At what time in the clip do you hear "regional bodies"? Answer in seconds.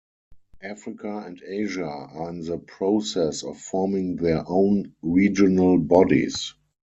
5.03-6.55